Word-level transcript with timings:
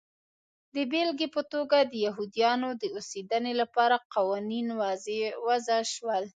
د 0.75 0.77
بېلګې 0.91 1.27
په 1.35 1.41
توګه 1.53 1.77
د 1.83 1.93
یهودیانو 2.05 2.69
د 2.81 2.83
اوسېدنې 2.95 3.53
لپاره 3.61 3.95
قوانین 4.13 4.67
وضع 5.47 5.79
شول. 5.93 6.23